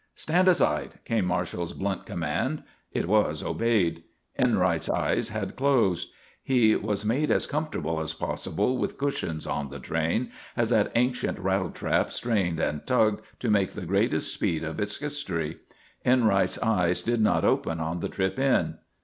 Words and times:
"Stand 0.15 0.47
aside!" 0.47 0.97
came 1.05 1.25
Marshall's 1.25 1.73
blunt 1.73 2.07
command. 2.07 2.63
It 2.91 3.07
was 3.07 3.43
obeyed. 3.43 4.01
Enright's 4.35 4.89
eyes 4.89 5.29
had 5.29 5.55
closed. 5.55 6.09
He 6.41 6.75
was 6.75 7.05
made 7.05 7.29
as 7.29 7.45
comfortable 7.45 7.99
as 7.99 8.11
possible 8.15 8.79
with 8.79 8.97
cushions 8.97 9.45
on 9.45 9.69
the 9.69 9.77
train, 9.77 10.31
as 10.57 10.71
that 10.71 10.91
ancient 10.95 11.37
rattle 11.37 11.69
trap 11.69 12.09
strained 12.11 12.59
and 12.59 12.83
tugged 12.87 13.23
to 13.41 13.51
make 13.51 13.73
the 13.73 13.85
greatest 13.85 14.33
speed 14.33 14.63
of 14.63 14.79
its 14.79 14.97
history. 14.97 15.57
Enright's 16.03 16.57
eyes 16.63 17.03
did 17.03 17.21
not 17.21 17.45
open 17.45 17.79
on 17.79 17.99
the 17.99 18.09
trip 18.09 18.39
in. 18.39 18.79